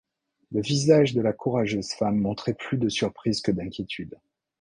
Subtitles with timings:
[0.51, 4.17] Le visage de la courageuse femme montrait plus de surprise que d’inquiétude.